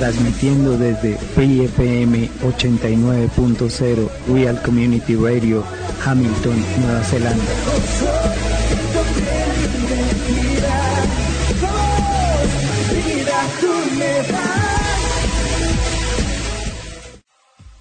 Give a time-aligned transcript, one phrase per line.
[0.00, 5.62] transmitiendo desde Free FM 89.0 Real Community Radio,
[6.02, 7.44] Hamilton, Nueva Zelanda.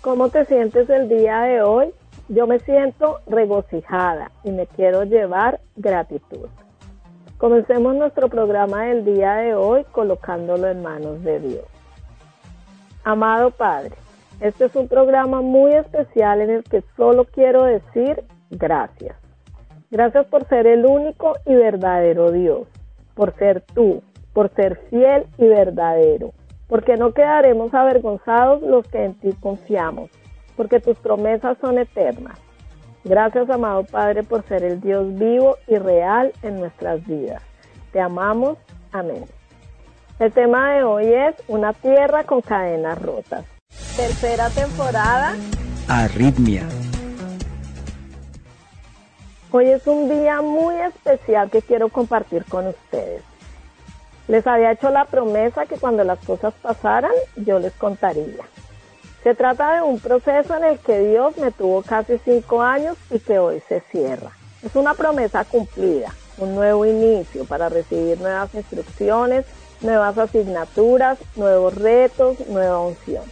[0.01, 1.87] ¿Cómo te sientes el día de hoy?
[2.27, 6.49] Yo me siento regocijada y me quiero llevar gratitud.
[7.37, 11.78] Comencemos nuestro programa del día de hoy colocándolo en manos de Dios.
[13.03, 13.95] Amado Padre,
[14.41, 19.15] este es un programa muy especial en el que solo quiero decir gracias.
[19.91, 22.67] Gracias por ser el único y verdadero Dios,
[23.15, 24.03] por ser tú,
[24.33, 26.31] por ser fiel y verdadero,
[26.67, 30.11] porque no quedaremos avergonzados los que en ti confiamos,
[30.55, 32.39] porque tus promesas son eternas.
[33.03, 37.41] Gracias, amado Padre, por ser el Dios vivo y real en nuestras vidas.
[37.91, 38.57] Te amamos.
[38.91, 39.25] Amén.
[40.19, 43.45] El tema de hoy es una tierra con cadenas rotas.
[43.95, 45.33] Tercera temporada.
[45.87, 46.67] Arritmia,
[49.51, 53.23] Hoy es un día muy especial que quiero compartir con ustedes.
[54.27, 58.43] Les había hecho la promesa que cuando las cosas pasaran yo les contaría.
[59.23, 63.19] Se trata de un proceso en el que Dios me tuvo casi cinco años y
[63.19, 64.31] que hoy se cierra.
[64.63, 69.45] Es una promesa cumplida, un nuevo inicio para recibir nuevas instrucciones,
[69.81, 73.23] nuevas asignaturas, nuevos retos, nueva unción.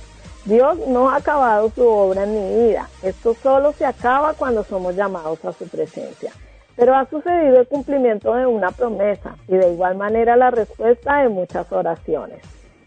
[0.46, 2.88] Dios no ha acabado su obra en mi vida.
[3.04, 6.32] Esto solo se acaba cuando somos llamados a su presencia.
[6.78, 11.30] Pero ha sucedido el cumplimiento de una promesa y de igual manera la respuesta de
[11.30, 12.40] muchas oraciones.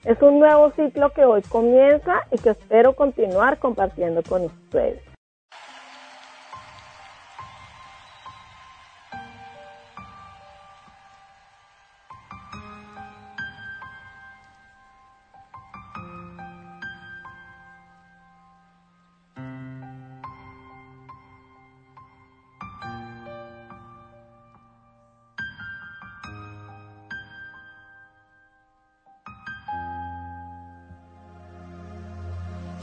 [0.04, 5.09] Es un nuevo ciclo que hoy comienza y que espero continuar compartiendo con ustedes.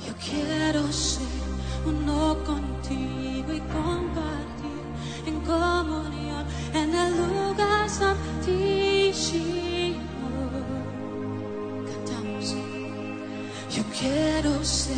[0.07, 1.27] Yo quiero ser
[1.85, 4.81] uno contigo y compartir
[5.25, 8.39] en comunión en el lugar santísimo.
[11.91, 12.55] Cantamos.
[13.69, 14.95] Yo quiero ser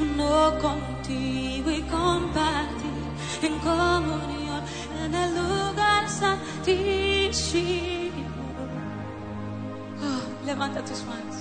[0.00, 3.02] uno contigo y compartir
[3.42, 4.62] en comunión
[5.04, 7.36] en el lugar santísimo.
[10.00, 11.35] Oh, levanta tus manos.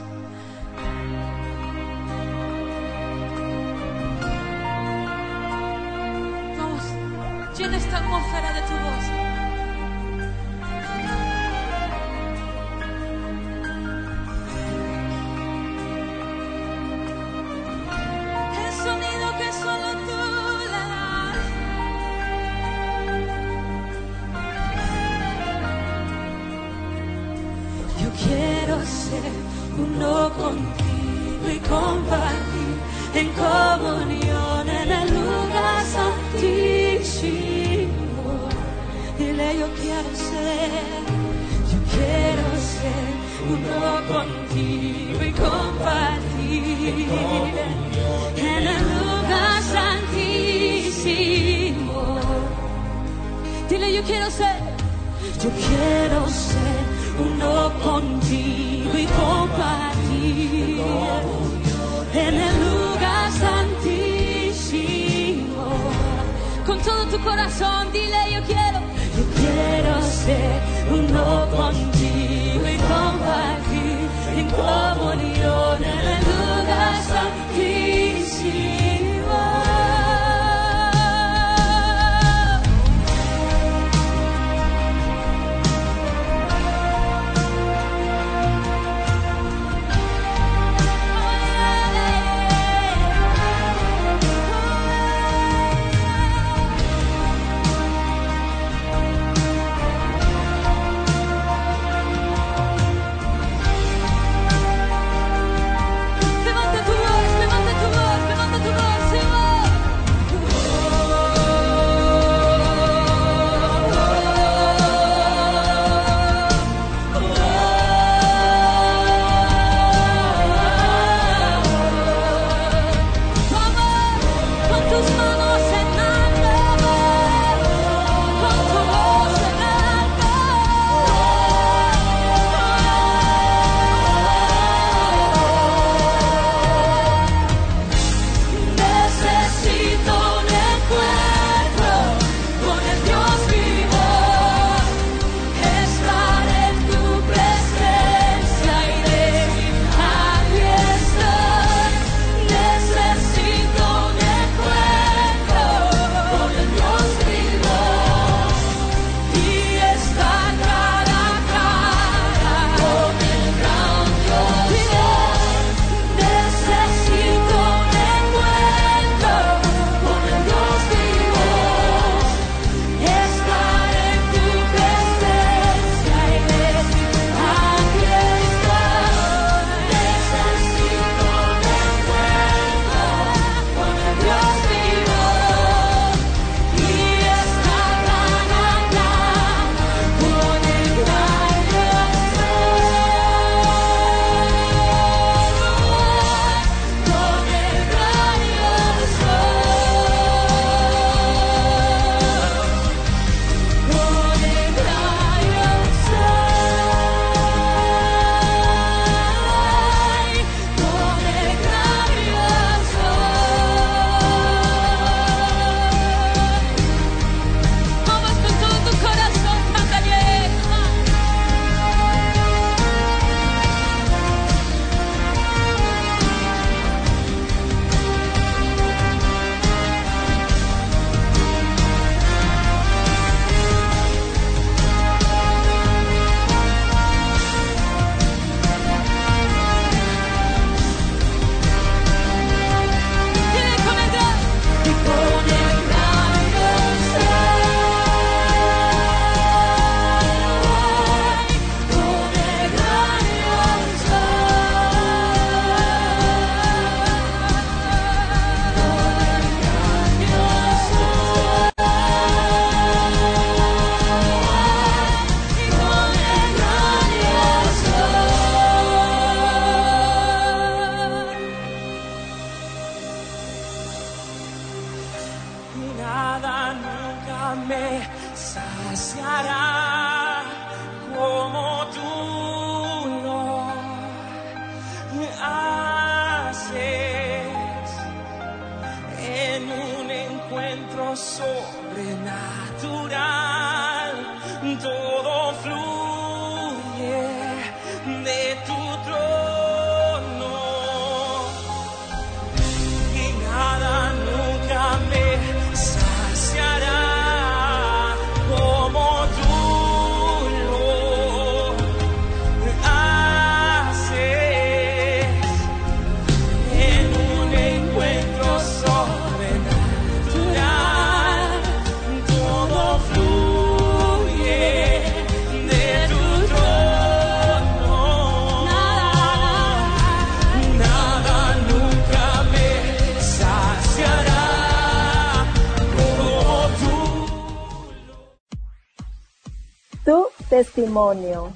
[340.75, 341.53] Testimonio.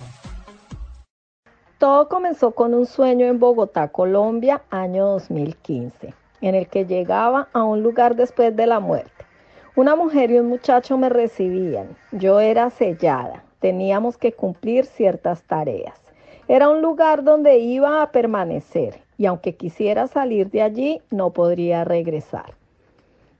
[1.77, 7.63] Todo comenzó con un sueño en Bogotá, Colombia, año 2015, en el que llegaba a
[7.63, 9.11] un lugar después de la muerte,
[9.75, 11.95] Una mujer y un muchacho me recibían.
[12.11, 13.43] Yo era sellada.
[13.59, 15.99] Teníamos que cumplir ciertas tareas.
[16.47, 21.83] Era un lugar donde iba a permanecer y aunque quisiera salir de allí, no podría
[21.83, 22.53] regresar.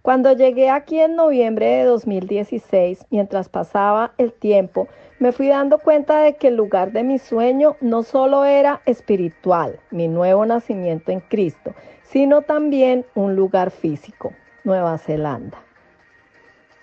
[0.02, 4.88] Cuando llegué aquí en noviembre de 2016, mientras pasaba el tiempo,
[5.20, 9.80] me fui dando cuenta de que el lugar de mi sueño no solo era espiritual,
[9.92, 14.34] mi nuevo nacimiento en Cristo, sino también un lugar físico,
[14.64, 15.58] Nueva Zelanda.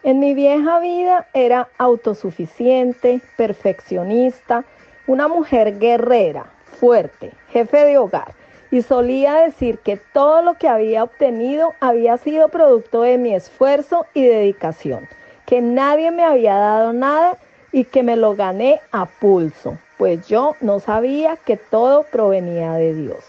[0.03, 4.65] En mi vieja vida era autosuficiente, perfeccionista,
[5.07, 8.35] una mujer guerrera, fuerte, jefe de hogar
[8.71, 14.07] y solía decir que todo lo que había obtenido había sido producto de mi esfuerzo
[14.13, 15.09] y dedicación,
[15.47, 17.39] que nadie me había dado nada
[17.77, 22.95] y que me lo gané a pulso, pues yo no sabía que todo provenía de
[22.95, 23.23] Dios.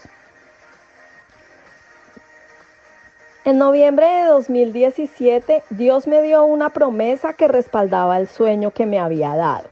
[3.44, 8.98] En noviembre de 2017, Dios me dio una promesa que respaldaba el sueño que me
[8.98, 9.68] había dado.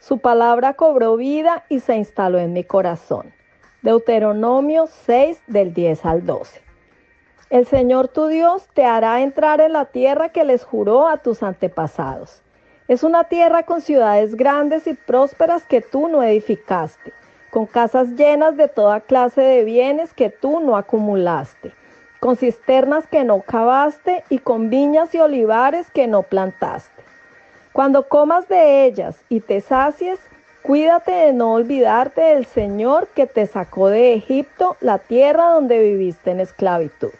[0.00, 3.32] Su palabra cobró vida y se instaló en mi corazón.
[3.82, 6.60] Deuteronomio 6 del 10 al 12.
[7.50, 11.44] El Señor tu Dios te hará entrar en la tierra que les juró a tus
[11.44, 12.42] antepasados.
[12.88, 17.12] Es una tierra con ciudades grandes y prósperas que tú no edificaste,
[17.50, 21.72] con casas llenas de toda clase de bienes que tú no acumulaste
[22.26, 27.02] con cisternas que no cavaste y con viñas y olivares que no plantaste.
[27.72, 30.18] Cuando comas de ellas y te sacies,
[30.62, 36.30] cuídate de no olvidarte del Señor que te sacó de Egipto, la tierra donde viviste
[36.30, 37.12] en esclavitud.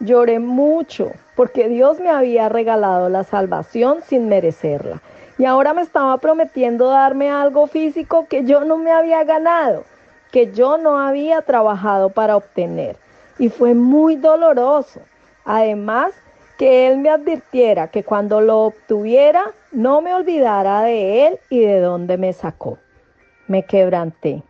[0.00, 5.00] Lloré mucho porque Dios me había regalado la salvación sin merecerla
[5.38, 9.84] y ahora me estaba prometiendo darme algo físico que yo no me había ganado,
[10.32, 12.96] que yo no había trabajado para obtener
[13.38, 14.98] y fue muy doloroso.
[15.44, 16.12] Además,
[16.58, 21.78] que él me advirtiera que cuando lo obtuviera no me olvidara de él y de
[21.78, 22.78] dónde me sacó.
[23.46, 24.42] Me quebranté.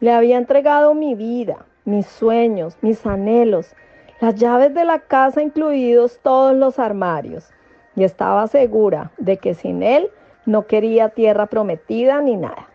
[0.00, 3.74] Le había entregado mi vida, mis sueños, mis anhelos,
[4.22, 7.50] las llaves de la casa incluidos todos los armarios,
[7.96, 10.12] y estaba segura de que sin él
[10.46, 12.68] no quería tierra prometida ni nada.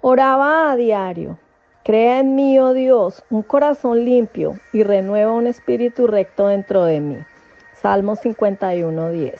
[0.00, 1.38] Oraba a diario,
[1.84, 7.00] Crea en mí, oh Dios, un corazón limpio y renueva un espíritu recto dentro de
[7.00, 7.18] mí.
[7.82, 9.38] Salmo 51.10.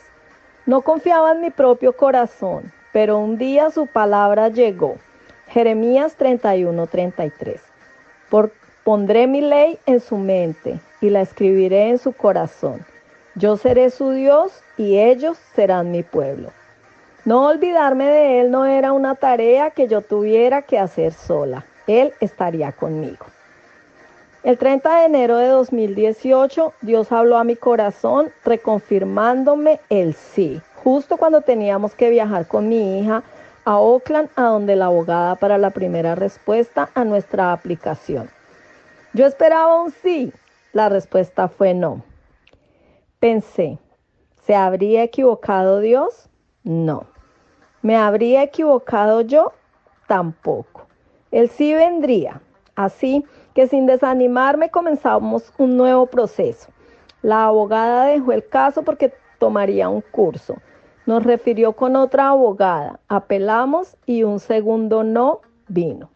[0.66, 4.96] No confiaba en mi propio corazón, pero un día su palabra llegó.
[5.48, 7.60] Jeremías 31.33.
[8.28, 8.52] Por,
[8.84, 12.84] pondré mi ley en su mente y la escribiré en su corazón.
[13.34, 16.50] Yo seré su Dios y ellos serán mi pueblo.
[17.24, 21.64] No olvidarme de él no era una tarea que yo tuviera que hacer sola.
[21.86, 23.26] Él estaría conmigo.
[24.42, 31.18] El 30 de enero de 2018, Dios habló a mi corazón reconfirmándome el sí, justo
[31.18, 33.22] cuando teníamos que viajar con mi hija
[33.66, 38.30] a Oakland, a donde la abogada para la primera respuesta a nuestra aplicación.
[39.12, 40.32] Yo esperaba un sí,
[40.72, 42.04] la respuesta fue no.
[43.18, 43.78] Pensé,
[44.46, 46.30] ¿se habría equivocado Dios?
[46.62, 47.06] No.
[47.82, 49.52] ¿Me habría equivocado yo?
[50.06, 50.86] Tampoco.
[51.32, 52.40] El sí vendría.
[52.76, 56.68] Así que sin desanimarme comenzamos un nuevo proceso.
[57.20, 60.54] La abogada dejó el caso porque tomaría un curso.
[61.04, 63.00] Nos refirió con otra abogada.
[63.08, 66.10] Apelamos y un segundo no vino.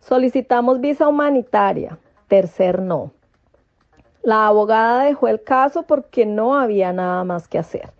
[0.00, 1.98] Solicitamos visa humanitaria.
[2.32, 3.10] Tercer no.
[4.22, 7.90] La abogada dejó el caso porque no había nada más que hacer.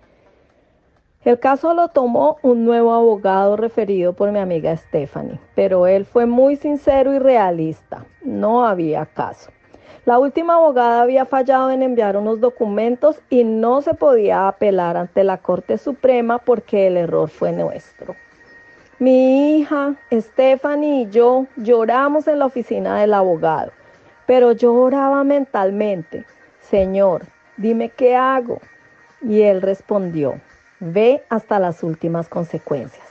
[1.23, 6.25] El caso lo tomó un nuevo abogado referido por mi amiga Stephanie, pero él fue
[6.25, 8.07] muy sincero y realista.
[8.25, 9.51] No había caso.
[10.07, 15.25] La última abogada había fallado en enviar unos documentos y no se podía apelar ante
[15.25, 18.17] la Corte Suprema porque el error fue nuestro.
[18.99, 23.73] Mi hija, Stephanie y yo lloramos en la oficina del abogado,
[24.33, 26.25] pero yo oraba mentalmente,
[26.71, 27.27] Señor,
[27.59, 28.63] dime qué hago.
[29.21, 30.41] Y él respondió,
[30.81, 33.07] ve hasta las últimas consecuencias.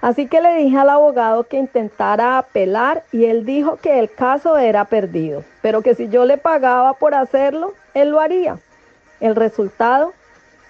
[0.00, 4.58] Así que le dije al abogado que intentara apelar y él dijo que el caso
[4.58, 8.58] era perdido, pero que si yo le pagaba por hacerlo, él lo haría.
[9.20, 10.12] El resultado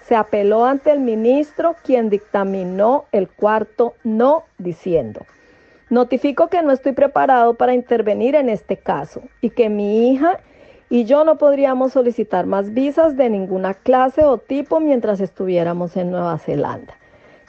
[0.07, 5.25] se apeló ante el ministro, quien dictaminó el cuarto no diciendo,
[5.89, 10.39] notifico que no estoy preparado para intervenir en este caso y que mi hija
[10.89, 16.11] y yo no podríamos solicitar más visas de ninguna clase o tipo mientras estuviéramos en
[16.11, 16.95] Nueva Zelanda.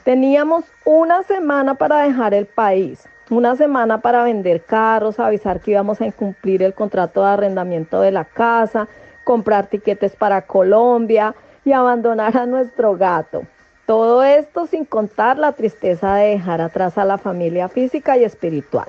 [0.03, 6.01] Teníamos una semana para dejar el país, una semana para vender carros, avisar que íbamos
[6.01, 8.87] a incumplir el contrato de arrendamiento de la casa,
[9.23, 13.43] comprar tiquetes para Colombia, y abandonar a nuestro gato.
[13.85, 18.87] Todo esto sin contar la tristeza de dejar atrás a la familia física y espiritual.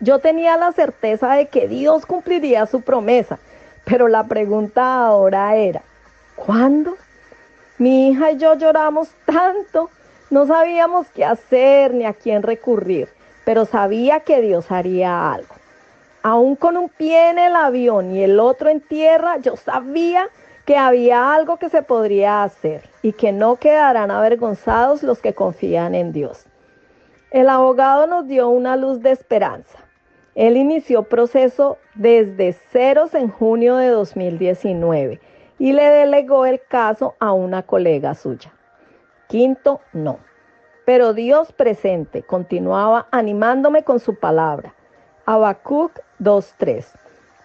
[0.00, 3.38] Yo tenía la certeza de que Dios cumpliría su promesa,
[3.84, 5.82] pero la pregunta ahora era,
[6.34, 6.96] ¿cuándo?
[7.78, 9.90] Mi hija y yo lloramos tanto,
[10.30, 13.08] no sabíamos qué hacer ni a quién recurrir,
[13.44, 15.54] pero sabía que Dios haría algo.
[16.24, 20.41] Aún con un pie en el avión y el otro en tierra, yo sabía que
[20.76, 26.12] había algo que se podría hacer y que no quedarán avergonzados los que confían en
[26.12, 26.46] Dios.
[27.30, 29.78] El abogado nos dio una luz de esperanza.
[30.34, 35.20] Él inició proceso desde ceros en junio de 2019
[35.58, 38.52] y le delegó el caso a una colega suya.
[39.28, 40.18] Quinto, no.
[40.84, 44.74] Pero Dios presente continuaba animándome con su palabra.
[45.26, 46.86] Habacuc 2.3.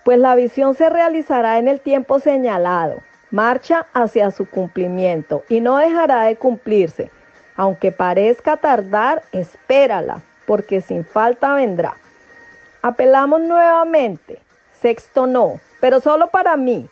[0.04, 2.96] Pues la visión se realizará en el tiempo señalado,
[3.32, 7.12] marcha hacia su cumplimiento y no dejará de cumplirse.
[7.56, 11.98] Aunque parezca tardar, espérala, porque sin falta vendrá.
[12.82, 14.40] Apelamos nuevamente.
[14.82, 16.88] Sexto no, pero solo para mí.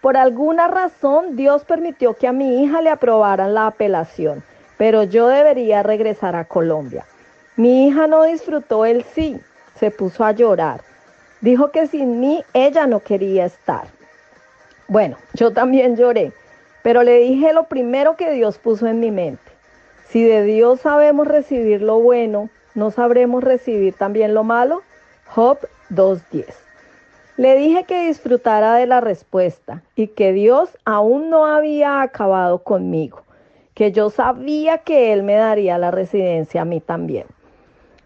[0.00, 4.42] Por alguna razón Dios permitió que a mi hija le aprobaran la apelación,
[4.78, 7.04] pero yo debería regresar a Colombia.
[7.56, 9.40] Mi hija no disfrutó el sí,
[9.74, 10.82] se puso a llorar.
[11.40, 13.88] Dijo que sin mí ella no quería estar.
[14.90, 16.32] Bueno, yo también lloré,
[16.82, 19.52] pero le dije lo primero que Dios puso en mi mente.
[20.08, 24.82] Si de Dios sabemos recibir lo bueno, ¿no sabremos recibir también lo malo?
[25.28, 25.58] Job
[25.90, 26.46] 2.10.
[27.36, 33.22] Le dije que disfrutara de la respuesta y que Dios aún no había acabado conmigo,
[33.74, 37.26] que yo sabía que Él me daría la residencia a mí también.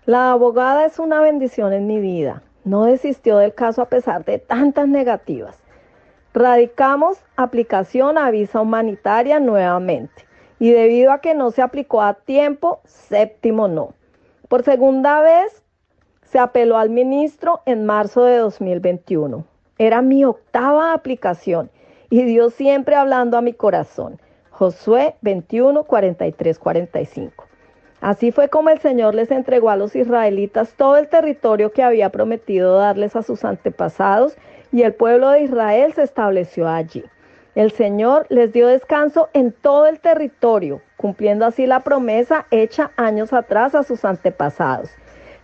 [0.04, 2.42] La abogada es una bendición en mi vida.
[2.64, 5.63] No desistió del caso a pesar de tantas negativas.
[6.34, 10.26] Radicamos aplicación a visa humanitaria nuevamente
[10.58, 13.94] y debido a que no se aplicó a tiempo, séptimo no.
[14.48, 15.62] Por segunda vez
[16.24, 19.44] se apeló al ministro en marzo de 2021.
[19.78, 21.70] Era mi octava aplicación
[22.10, 24.20] y Dios siempre hablando a mi corazón.
[24.50, 27.44] Josué 21, 43, 45.
[28.00, 32.10] Así fue como el Señor les entregó a los israelitas todo el territorio que había
[32.10, 34.36] prometido darles a sus antepasados
[34.74, 37.04] y el pueblo de Israel se estableció allí.
[37.54, 43.32] El Señor les dio descanso en todo el territorio, cumpliendo así la promesa hecha años
[43.32, 44.90] atrás a sus antepasados.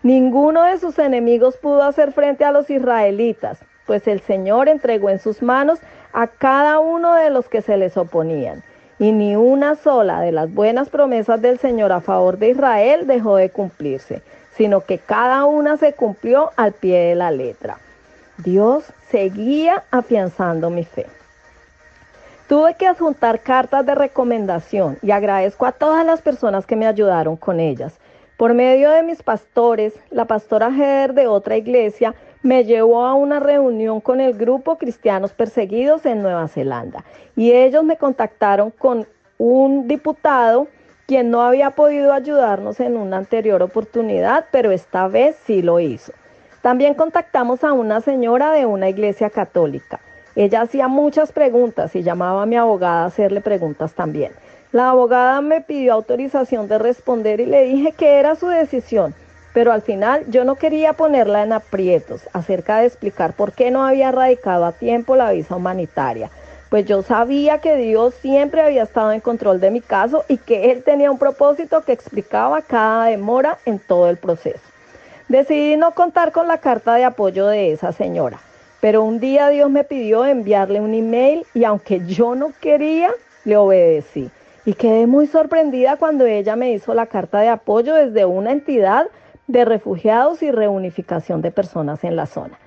[0.03, 5.21] Ninguno de sus enemigos pudo hacer frente a los israelitas, pues el Señor entregó en
[5.21, 5.79] sus manos
[6.13, 8.65] a cada uno de los que se les oponían.
[8.99, 13.37] Y ni una sola de las buenas promesas del Señor a favor de Israel dejó
[13.37, 14.23] de cumplirse,
[14.57, 17.79] sino que cada una se cumplió al pie de la letra.
[18.43, 21.07] Dios seguía afianzando mi fe.
[22.49, 27.37] Tuve que adjuntar cartas de recomendación y agradezco a todas las personas que me ayudaron
[27.37, 27.99] con ellas.
[28.37, 33.39] Por medio de mis pastores, la pastora Heather de otra iglesia me llevó a una
[33.39, 37.05] reunión con el grupo Cristianos Perseguidos en Nueva Zelanda
[37.37, 40.67] y ellos me contactaron con un diputado
[41.07, 46.13] quien no había podido ayudarnos en una anterior oportunidad, pero esta vez sí lo hizo.
[46.63, 49.99] También contactamos a una señora de una iglesia católica.
[50.37, 54.33] Ella hacía muchas preguntas y llamaba a mi abogada a hacerle preguntas también.
[54.71, 59.15] La abogada me pidió autorización de responder y le dije que era su decisión,
[59.55, 63.87] pero al final yo no quería ponerla en aprietos acerca de explicar por qué no
[63.87, 66.31] había radicado a tiempo la visa humanitaria,
[66.69, 70.71] pues yo sabía que Dios siempre había estado en control de mi caso y que
[70.71, 74.70] Él tenía un propósito que explicaba cada demora en todo el proceso.
[75.31, 78.41] Decidí no contar con la carta de apoyo de esa señora,
[78.81, 83.13] pero un día Dios me pidió enviarle un email y aunque yo no quería,
[83.45, 84.29] le obedecí
[84.65, 89.07] y quedé muy sorprendida cuando ella me hizo la carta de apoyo desde una entidad
[89.47, 92.59] de refugiados y reunificación de personas en la zona.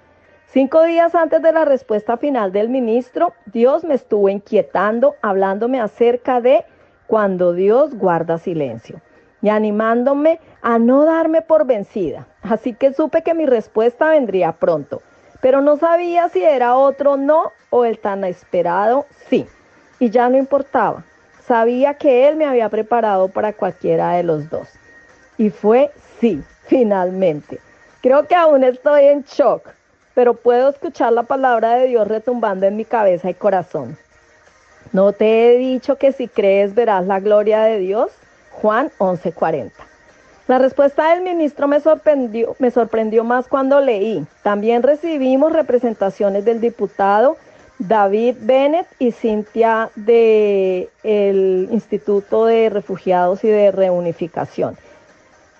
[0.47, 6.39] Cinco días antes de la respuesta final del ministro, Dios me estuvo inquietando, hablándome acerca
[6.39, 6.63] de
[7.07, 9.01] cuando Dios guarda silencio
[9.41, 12.25] y animándome a no darme por vencida.
[12.41, 15.03] Así que supe que mi respuesta vendría pronto,
[15.41, 19.45] pero no sabía si era otro no o el tan esperado sí.
[19.99, 21.03] Y ya no importaba,
[21.47, 24.69] Sabía que Él me había preparado para cualquiera de los dos.
[25.37, 27.59] Y fue sí, finalmente.
[28.01, 29.69] Creo que aún estoy en shock,
[30.13, 33.97] pero puedo escuchar la palabra de Dios retumbando en mi cabeza y corazón.
[34.93, 38.11] ¿No te he dicho que si crees verás la gloria de Dios?
[38.51, 39.71] Juan 11:40.
[40.47, 44.25] La respuesta del ministro me sorprendió, me sorprendió más cuando leí.
[44.41, 47.37] También recibimos representaciones del diputado
[47.79, 50.89] David Bennett y Cintia del
[51.71, 54.77] Instituto de Refugiados y de Reunificación.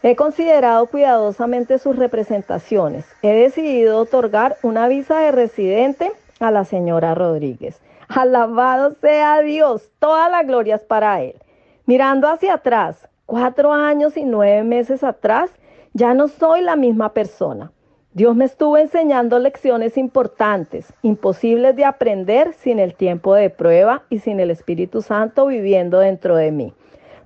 [0.04, 3.06] He considerado cuidadosamente sus representaciones.
[3.22, 7.80] He decidido otorgar una visa de residente a la señora Rodríguez.
[8.10, 11.36] Alabado sea Dios, toda la gloria es para Él.
[11.86, 15.52] Mirando hacia atrás, cuatro años y nueve meses atrás,
[15.94, 17.72] ya no soy la misma persona.
[18.14, 24.20] Dios me estuvo enseñando lecciones importantes, imposibles de aprender sin el tiempo de prueba y
[24.20, 26.74] sin el Espíritu Santo viviendo dentro de mí.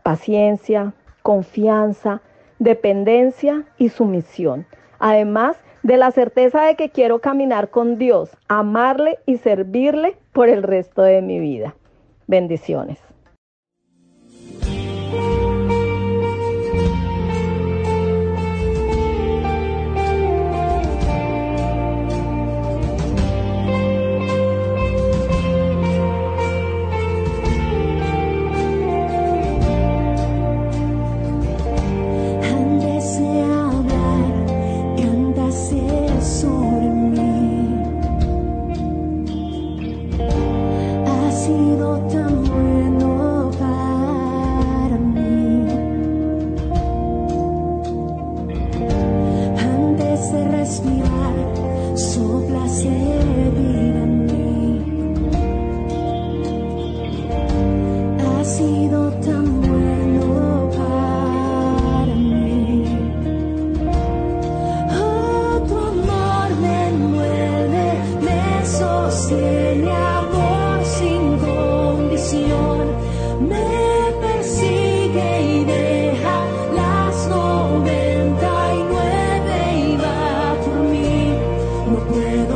[0.01, 2.21] Paciencia, confianza,
[2.59, 4.65] dependencia y sumisión.
[4.97, 10.63] Además de la certeza de que quiero caminar con Dios, amarle y servirle por el
[10.63, 11.75] resto de mi vida.
[12.27, 13.06] Bendiciones.
[82.09, 82.46] No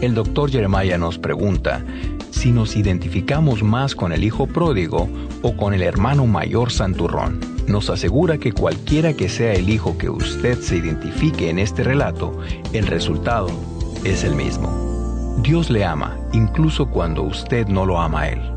[0.00, 1.84] El doctor Jeremiah nos pregunta
[2.32, 5.08] si nos identificamos más con el hijo pródigo
[5.42, 7.38] o con el hermano mayor santurrón.
[7.68, 12.36] Nos asegura que cualquiera que sea el hijo que usted se identifique en este relato,
[12.72, 13.48] el resultado
[14.02, 15.36] es el mismo.
[15.40, 18.55] Dios le ama, incluso cuando usted no lo ama a él.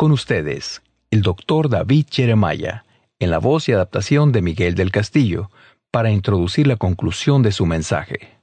[0.00, 2.86] Con ustedes, el doctor David Jeremiah,
[3.18, 5.50] en la voz y adaptación de Miguel del Castillo,
[5.90, 8.40] para introducir la conclusión de su mensaje.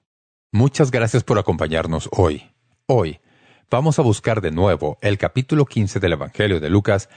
[0.52, 2.43] Muchas gracias por acompañarnos hoy.
[2.86, 3.22] Hoy
[3.72, 7.10] vamos a buscar de nuevo el capítulo 15 del Evangelio de Lucas,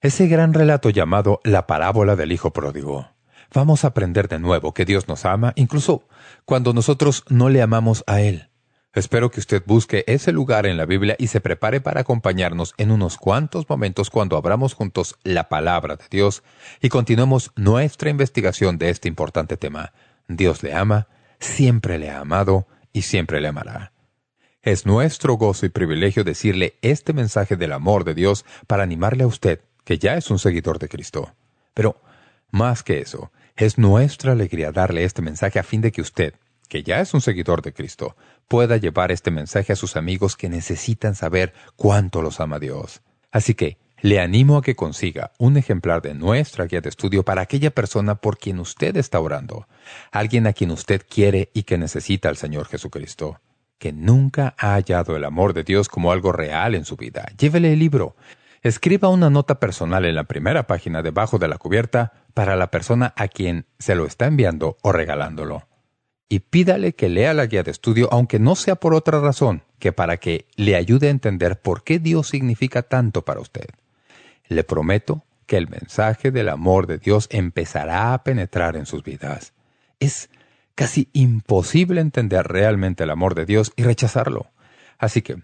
[0.00, 3.10] ese gran relato llamado la parábola del Hijo Pródigo.
[3.54, 6.08] Vamos a aprender de nuevo que Dios nos ama, incluso
[6.44, 8.48] cuando nosotros no le amamos a Él.
[8.96, 12.90] Espero que usted busque ese lugar en la Biblia y se prepare para acompañarnos en
[12.90, 16.42] unos cuantos momentos cuando abramos juntos la palabra de Dios
[16.80, 19.92] y continuemos nuestra investigación de este importante tema.
[20.28, 23.92] Dios le ama, siempre le ha amado y siempre le amará.
[24.62, 29.26] Es nuestro gozo y privilegio decirle este mensaje del amor de Dios para animarle a
[29.26, 31.34] usted, que ya es un seguidor de Cristo.
[31.74, 32.00] Pero,
[32.50, 36.32] más que eso, es nuestra alegría darle este mensaje a fin de que usted,
[36.66, 38.16] que ya es un seguidor de Cristo,
[38.48, 43.02] pueda llevar este mensaje a sus amigos que necesitan saber cuánto los ama Dios.
[43.30, 47.42] Así que, le animo a que consiga un ejemplar de nuestra guía de estudio para
[47.42, 49.66] aquella persona por quien usted está orando,
[50.12, 53.40] alguien a quien usted quiere y que necesita al Señor Jesucristo,
[53.78, 57.26] que nunca ha hallado el amor de Dios como algo real en su vida.
[57.38, 58.16] Llévele el libro.
[58.62, 63.14] Escriba una nota personal en la primera página debajo de la cubierta para la persona
[63.16, 65.66] a quien se lo está enviando o regalándolo
[66.28, 69.92] y pídale que lea la guía de estudio, aunque no sea por otra razón que
[69.92, 73.66] para que le ayude a entender por qué Dios significa tanto para usted.
[74.48, 79.52] Le prometo que el mensaje del amor de Dios empezará a penetrar en sus vidas.
[80.00, 80.28] Es
[80.74, 84.50] casi imposible entender realmente el amor de Dios y rechazarlo.
[84.98, 85.36] Así que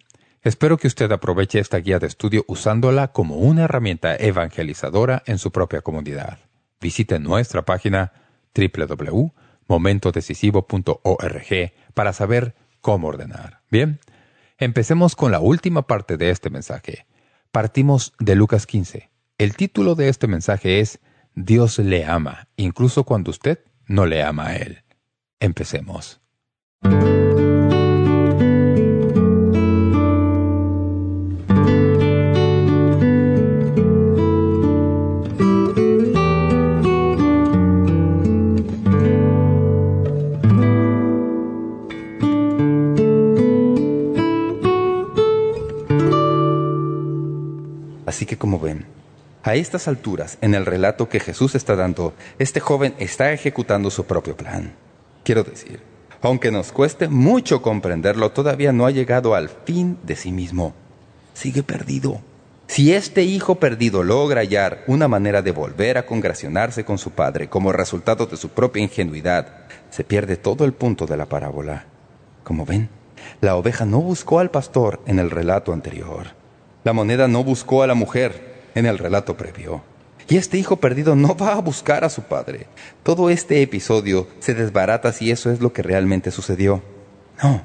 [0.42, 5.52] espero que usted aproveche esta guía de estudio usándola como una herramienta evangelizadora en su
[5.52, 6.38] propia comunidad.
[6.80, 8.12] Visite nuestra página
[8.54, 9.32] www
[9.72, 13.62] momentodecisivo.org para saber cómo ordenar.
[13.70, 14.00] Bien,
[14.58, 17.06] empecemos con la última parte de este mensaje.
[17.50, 19.08] Partimos de Lucas 15.
[19.38, 21.00] El título de este mensaje es
[21.34, 24.84] Dios le ama, incluso cuando usted no le ama a Él.
[25.40, 26.20] Empecemos.
[48.22, 48.86] Así que como ven,
[49.42, 54.04] a estas alturas, en el relato que Jesús está dando, este joven está ejecutando su
[54.04, 54.76] propio plan.
[55.24, 55.80] Quiero decir,
[56.20, 60.72] aunque nos cueste mucho comprenderlo, todavía no ha llegado al fin de sí mismo.
[61.34, 62.20] Sigue perdido.
[62.68, 67.48] Si este hijo perdido logra hallar una manera de volver a congracionarse con su padre
[67.48, 71.86] como resultado de su propia ingenuidad, se pierde todo el punto de la parábola.
[72.44, 72.88] Como ven,
[73.40, 76.40] la oveja no buscó al pastor en el relato anterior.
[76.84, 79.82] La moneda no buscó a la mujer en el relato previo.
[80.28, 82.66] Y este hijo perdido no va a buscar a su padre.
[83.02, 86.82] Todo este episodio se desbarata si eso es lo que realmente sucedió.
[87.42, 87.62] No.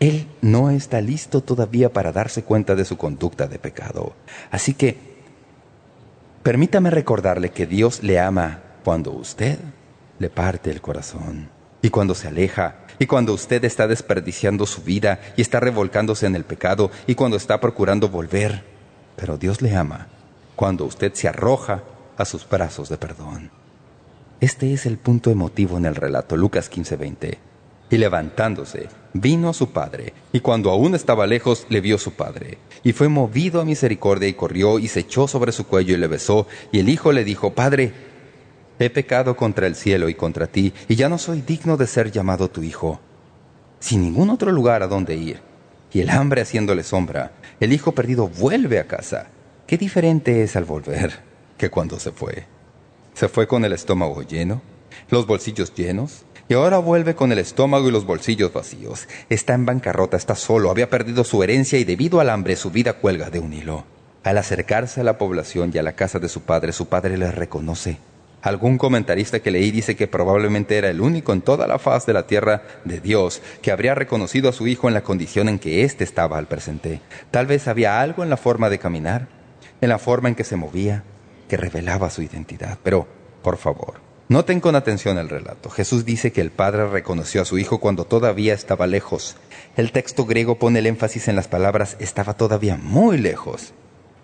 [0.00, 4.14] Él no está listo todavía para darse cuenta de su conducta de pecado.
[4.50, 4.96] Así que,
[6.42, 9.58] permítame recordarle que Dios le ama cuando usted
[10.18, 11.59] le parte el corazón.
[11.82, 16.36] Y cuando se aleja, y cuando usted está desperdiciando su vida y está revolcándose en
[16.36, 18.62] el pecado, y cuando está procurando volver.
[19.16, 20.08] Pero Dios le ama
[20.54, 21.82] cuando usted se arroja
[22.18, 23.50] a sus brazos de perdón.
[24.40, 27.38] Este es el punto emotivo en el relato, Lucas 15:20.
[27.88, 32.58] Y levantándose, vino a su padre, y cuando aún estaba lejos, le vio su padre.
[32.84, 36.06] Y fue movido a misericordia y corrió y se echó sobre su cuello y le
[36.06, 36.46] besó.
[36.72, 37.92] Y el hijo le dijo, Padre,
[38.80, 42.10] he pecado contra el cielo y contra ti, y ya no soy digno de ser
[42.10, 42.98] llamado tu hijo.
[43.78, 45.40] Sin ningún otro lugar a donde ir,
[45.92, 49.28] y el hambre haciéndole sombra, el hijo perdido vuelve a casa.
[49.66, 51.20] Qué diferente es al volver
[51.58, 52.46] que cuando se fue.
[53.14, 54.62] Se fue con el estómago lleno,
[55.10, 59.08] los bolsillos llenos, y ahora vuelve con el estómago y los bolsillos vacíos.
[59.28, 62.94] Está en bancarrota, está solo, había perdido su herencia y debido al hambre su vida
[62.94, 63.84] cuelga de un hilo.
[64.24, 67.30] Al acercarse a la población y a la casa de su padre, su padre le
[67.30, 67.98] reconoce.
[68.42, 72.14] Algún comentarista que leí dice que probablemente era el único en toda la faz de
[72.14, 75.84] la tierra de Dios que habría reconocido a su hijo en la condición en que
[75.84, 77.00] éste estaba al presente.
[77.30, 79.28] Tal vez había algo en la forma de caminar,
[79.80, 81.04] en la forma en que se movía,
[81.48, 82.78] que revelaba su identidad.
[82.82, 83.06] Pero,
[83.42, 85.70] por favor, Noten con atención el relato.
[85.70, 89.34] Jesús dice que el Padre reconoció a su Hijo cuando todavía estaba lejos.
[89.76, 93.74] El texto griego pone el énfasis en las palabras estaba todavía muy lejos,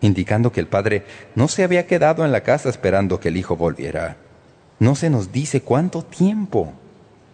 [0.00, 1.04] indicando que el Padre
[1.34, 4.16] no se había quedado en la casa esperando que el Hijo volviera.
[4.78, 6.74] No se nos dice cuánto tiempo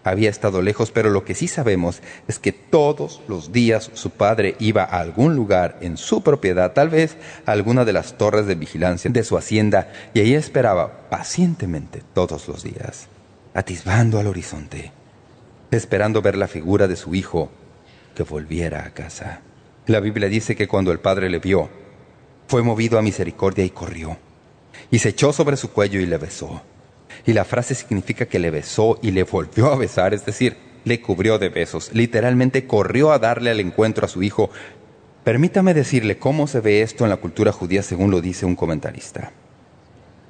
[0.05, 4.57] había estado lejos, pero lo que sí sabemos es que todos los días su padre
[4.59, 8.55] iba a algún lugar en su propiedad, tal vez a alguna de las torres de
[8.55, 13.09] vigilancia de su hacienda, y ahí esperaba pacientemente todos los días,
[13.55, 14.92] atisbando al horizonte,
[15.70, 17.51] esperando ver la figura de su hijo
[18.14, 19.40] que volviera a casa.
[19.87, 21.70] La Biblia dice que cuando el padre le vio,
[22.53, 24.19] fue movido a misericordia y corrió,
[24.91, 26.61] y se echó sobre su cuello y le besó.
[27.25, 31.01] Y la frase significa que le besó y le volvió a besar, es decir, le
[31.01, 31.88] cubrió de besos.
[31.95, 34.51] Literalmente corrió a darle al encuentro a su hijo.
[35.25, 39.33] Permítame decirle cómo se ve esto en la cultura judía según lo dice un comentarista.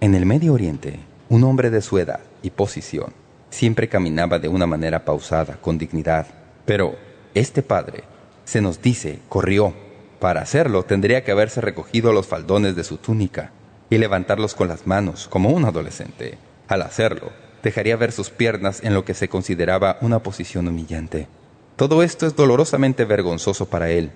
[0.01, 3.13] En el Medio Oriente, un hombre de su edad y posición
[3.51, 6.29] siempre caminaba de una manera pausada, con dignidad.
[6.67, 6.95] Pero
[7.35, 8.05] este padre,
[8.45, 9.75] se nos dice, corrió.
[10.23, 13.51] Para hacerlo tendría que haberse recogido los faldones de su túnica
[13.91, 16.39] y levantarlos con las manos, como un adolescente.
[16.69, 17.33] Al hacerlo,
[17.65, 21.27] dejaría ver sus piernas en lo que se consideraba una posición humillante.
[21.75, 24.13] Todo esto es dolorosamente vergonzoso para él,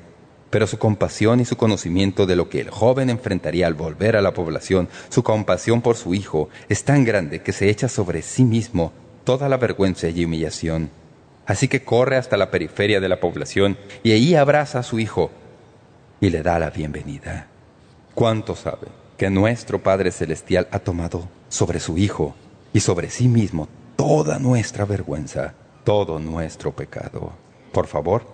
[0.49, 4.23] pero su compasión y su conocimiento de lo que el joven enfrentaría al volver a
[4.23, 8.45] la población, su compasión por su hijo, es tan grande que se echa sobre sí
[8.45, 8.93] mismo
[9.25, 10.89] toda la vergüenza y humillación.
[11.47, 15.33] Así que corre hasta la periferia de la población y allí abraza a su hijo
[16.21, 17.49] y le da la bienvenida.
[18.15, 22.35] ¿Cuánto sabe que nuestro Padre Celestial ha tomado sobre su Hijo
[22.73, 25.55] y sobre sí mismo toda nuestra vergüenza,
[25.85, 27.33] todo nuestro pecado.
[27.73, 28.27] Por favor,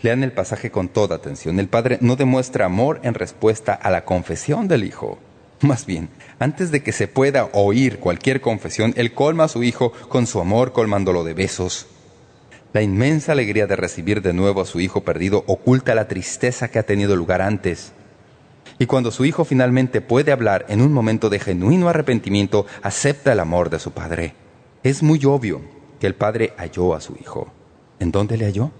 [0.00, 1.58] lean el pasaje con toda atención.
[1.58, 5.18] El Padre no demuestra amor en respuesta a la confesión del Hijo.
[5.60, 6.08] Más bien,
[6.38, 10.40] antes de que se pueda oír cualquier confesión, Él colma a su Hijo con su
[10.40, 11.86] amor colmándolo de besos.
[12.78, 16.78] La inmensa alegría de recibir de nuevo a su Hijo perdido oculta la tristeza que
[16.78, 17.92] ha tenido lugar antes.
[18.78, 23.40] Y cuando su hijo finalmente puede hablar en un momento de genuino arrepentimiento, acepta el
[23.40, 24.34] amor de su padre.
[24.84, 25.60] Es muy obvio
[25.98, 27.50] que el padre halló a su hijo.
[27.98, 28.70] ¿En dónde le halló?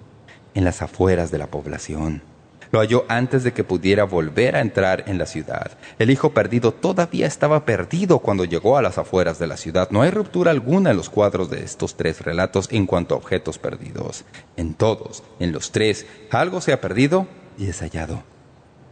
[0.54, 2.22] En las afueras de la población.
[2.70, 5.72] Lo halló antes de que pudiera volver a entrar en la ciudad.
[5.98, 9.88] El hijo perdido todavía estaba perdido cuando llegó a las afueras de la ciudad.
[9.90, 13.58] No hay ruptura alguna en los cuadros de estos tres relatos en cuanto a objetos
[13.58, 14.24] perdidos.
[14.56, 18.22] En todos, en los tres, algo se ha perdido y es hallado.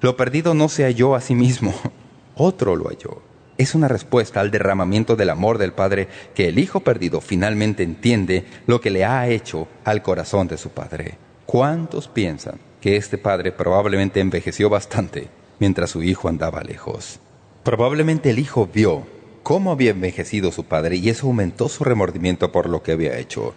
[0.01, 1.75] Lo perdido no se halló a sí mismo,
[2.35, 3.23] otro lo halló.
[3.59, 8.45] Es una respuesta al derramamiento del amor del Padre que el Hijo perdido finalmente entiende
[8.67, 11.17] lo que le ha hecho al corazón de su Padre.
[11.47, 15.27] ¿Cuántos piensan que este Padre probablemente envejeció bastante
[15.59, 17.19] mientras su Hijo andaba lejos?
[17.65, 19.09] Probablemente el Hijo vio
[19.43, 23.55] cómo había envejecido su Padre y eso aumentó su remordimiento por lo que había hecho.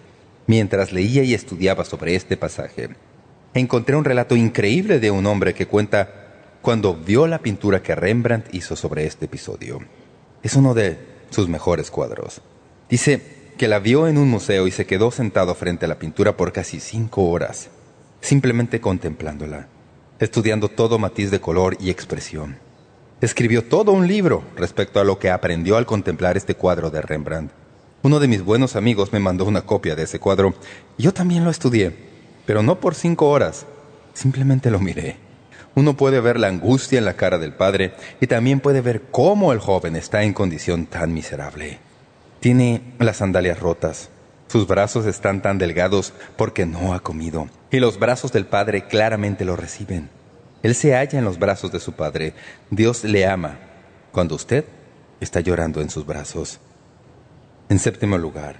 [0.47, 2.89] Mientras leía y estudiaba sobre este pasaje,
[3.53, 8.51] encontré un relato increíble de un hombre que cuenta cuando vio la pintura que Rembrandt
[8.51, 9.77] hizo sobre este episodio.
[10.41, 10.97] Es uno de
[11.30, 12.41] sus mejores cuadros.
[12.89, 13.21] Dice
[13.59, 16.51] que la vio en un museo y se quedó sentado frente a la pintura por
[16.51, 17.69] casi cinco horas,
[18.22, 19.67] simplemente contemplándola,
[20.20, 22.57] estudiando todo matiz de color y expresión.
[23.22, 27.51] Escribió todo un libro respecto a lo que aprendió al contemplar este cuadro de Rembrandt.
[28.01, 30.53] Uno de mis buenos amigos me mandó una copia de ese cuadro.
[30.97, 31.93] Yo también lo estudié,
[32.45, 33.65] pero no por cinco horas.
[34.13, 35.30] Simplemente lo miré
[35.80, 39.53] uno puede ver la angustia en la cara del padre y también puede ver cómo
[39.53, 41.80] el joven está en condición tan miserable.
[42.39, 44.09] Tiene las sandalias rotas,
[44.47, 49.45] sus brazos están tan delgados porque no ha comido, y los brazos del padre claramente
[49.45, 50.09] lo reciben.
[50.63, 52.34] Él se halla en los brazos de su padre.
[52.70, 53.57] Dios le ama
[54.11, 54.65] cuando usted
[55.20, 56.59] está llorando en sus brazos.
[57.70, 58.57] En séptimo lugar,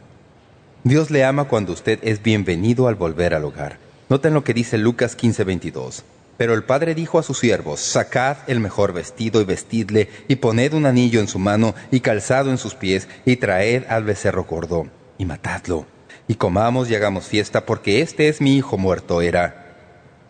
[0.84, 3.78] Dios le ama cuando usted es bienvenido al volver al hogar.
[4.08, 6.04] Noten lo que dice Lucas 15:22.
[6.38, 10.72] Pero el padre dijo a sus siervos, sacad el mejor vestido y vestidle, y poned
[10.72, 14.88] un anillo en su mano y calzado en sus pies, y traed al becerro gordo,
[15.18, 15.86] y matadlo.
[16.30, 19.76] Y comamos y hagamos fiesta, porque este es mi hijo muerto era,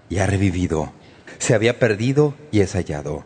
[0.08, 0.94] y ha revivido.
[1.40, 3.26] Se había perdido y es hallado.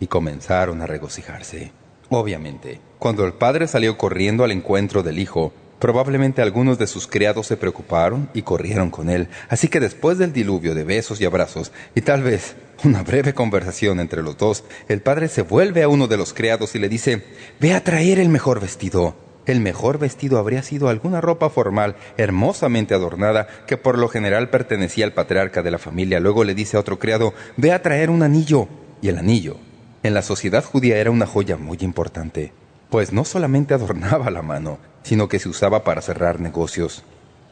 [0.00, 1.70] Y comenzaron a regocijarse.
[2.08, 7.46] Obviamente, cuando el padre salió corriendo al encuentro del hijo, Probablemente algunos de sus criados
[7.46, 9.28] se preocuparon y corrieron con él.
[9.48, 14.00] Así que después del diluvio de besos y abrazos, y tal vez una breve conversación
[14.00, 17.24] entre los dos, el padre se vuelve a uno de los criados y le dice,
[17.60, 19.27] Ve a traer el mejor vestido.
[19.48, 25.06] El mejor vestido habría sido alguna ropa formal, hermosamente adornada, que por lo general pertenecía
[25.06, 26.20] al patriarca de la familia.
[26.20, 28.68] Luego le dice a otro criado, Ve a traer un anillo.
[29.00, 29.56] Y el anillo,
[30.02, 32.52] en la sociedad judía era una joya muy importante,
[32.90, 37.02] pues no solamente adornaba la mano, sino que se usaba para cerrar negocios.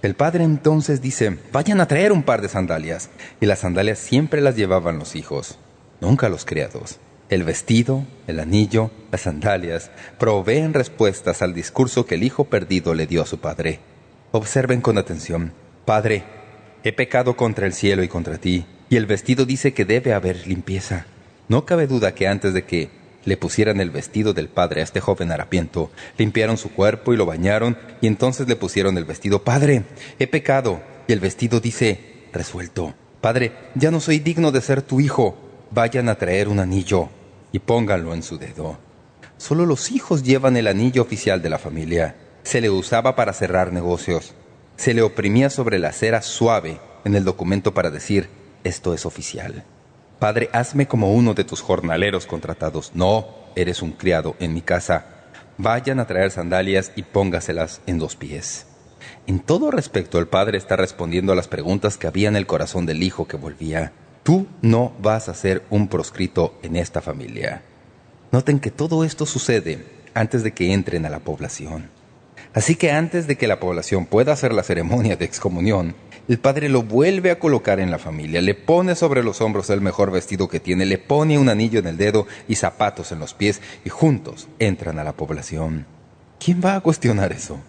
[0.03, 3.09] El padre entonces dice, vayan a traer un par de sandalias,
[3.40, 5.59] y las sandalias siempre las llevaban los hijos,
[6.03, 6.99] nunca los criados.
[7.29, 13.09] El vestido, el anillo, las sandalias, proveen respuestas al discurso que el hijo perdido le
[13.09, 13.81] dio a su padre.
[14.31, 15.53] Observen con atención.
[15.85, 16.22] Padre,
[16.85, 20.47] he pecado contra el cielo y contra ti, y el vestido dice que debe haber
[20.47, 21.07] limpieza.
[21.49, 22.91] No cabe duda que antes de que
[23.24, 27.27] le pusieran el vestido del padre a este joven harapiento, limpiaron su cuerpo y lo
[27.27, 29.43] bañaron, y entonces le pusieron el vestido.
[29.43, 29.83] Padre,
[30.20, 30.81] he pecado.
[31.09, 32.95] Y el vestido dice, resuelto.
[33.20, 35.37] Padre, ya no soy digno de ser tu hijo.
[35.72, 37.11] Vayan a traer un anillo
[37.53, 38.78] y pónganlo en su dedo.
[39.38, 42.16] Solo los hijos llevan el anillo oficial de la familia.
[42.42, 44.34] Se le usaba para cerrar negocios.
[44.76, 48.28] Se le oprimía sobre la cera suave en el documento para decir,
[48.64, 49.64] esto es oficial.
[50.18, 52.92] Padre, hazme como uno de tus jornaleros contratados.
[52.94, 55.07] No, eres un criado en mi casa.
[55.59, 58.66] Vayan a traer sandalias y póngaselas en dos pies.
[59.26, 62.86] En todo respecto, el padre está respondiendo a las preguntas que había en el corazón
[62.86, 63.92] del hijo que volvía.
[64.27, 67.62] Tú no vas a ser un proscrito en esta familia.
[68.33, 71.91] Noten que todo esto sucede antes de que entren a la población.
[72.53, 75.95] Así que antes de que la población pueda hacer la ceremonia de excomunión,
[76.27, 79.81] el padre lo vuelve a colocar en la familia, le pone sobre los hombros el
[79.81, 83.33] mejor vestido que tiene, le pone un anillo en el dedo y zapatos en los
[83.33, 85.87] pies y juntos entran a la población.
[86.45, 87.61] ¿Quién va a cuestionar eso?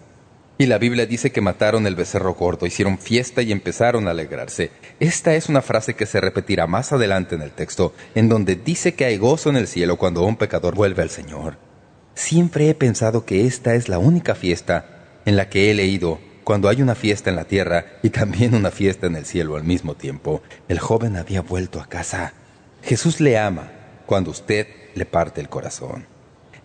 [0.60, 4.72] Y la Biblia dice que mataron el becerro gordo, hicieron fiesta y empezaron a alegrarse.
[4.98, 8.94] Esta es una frase que se repetirá más adelante en el texto, en donde dice
[8.94, 11.58] que hay gozo en el cielo cuando un pecador vuelve al Señor.
[12.16, 16.68] Siempre he pensado que esta es la única fiesta en la que he leído cuando
[16.68, 19.94] hay una fiesta en la tierra y también una fiesta en el cielo al mismo
[19.94, 20.42] tiempo.
[20.66, 22.32] El joven había vuelto a casa.
[22.82, 23.70] Jesús le ama
[24.06, 26.17] cuando usted le parte el corazón.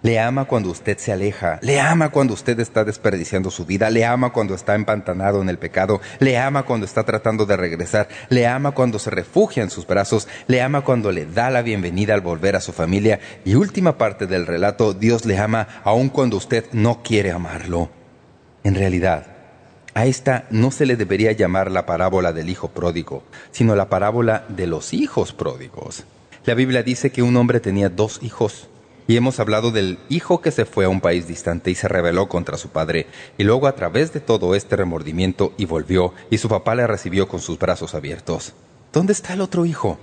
[0.04, 1.60] Le ama cuando usted se aleja.
[1.62, 3.90] Le ama cuando usted está desperdiciando su vida.
[3.90, 6.02] Le ama cuando está empantanado en el pecado.
[6.20, 8.10] Le ama cuando está tratando de regresar.
[8.28, 10.28] Le ama cuando se refugia en sus brazos.
[10.48, 13.22] Le ama cuando le da la bienvenida al volver a su familia.
[13.46, 17.90] Y última parte del relato, Dios le ama aun cuando usted no quiere amarlo.
[18.66, 19.28] En realidad,
[19.94, 24.44] a esta no se le debería llamar la parábola del hijo pródigo, sino la parábola
[24.50, 26.04] de los hijos pródigos.
[26.46, 28.68] La Biblia dice que un hombre tenía dos hijos,
[29.08, 32.28] y hemos hablado del hijo que se fue a un país distante y se rebeló
[32.28, 36.50] contra su padre, y luego a través de todo este remordimiento y volvió, y su
[36.50, 38.54] papá le recibió con sus brazos abiertos.
[38.92, 39.98] ¿Dónde está el otro hijo?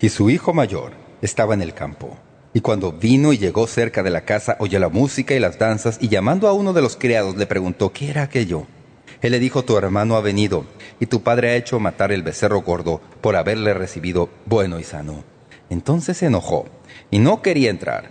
[0.00, 2.16] Y su hijo mayor estaba en el campo.
[2.54, 5.98] Y cuando vino y llegó cerca de la casa, oyó la música y las danzas,
[6.00, 8.66] y llamando a uno de los criados le preguntó qué era aquello.
[9.22, 10.66] Él le dijo, tu hermano ha venido,
[11.00, 15.24] y tu padre ha hecho matar el becerro gordo por haberle recibido bueno y sano.
[15.70, 16.66] Entonces se enojó,
[17.10, 18.10] y no quería entrar.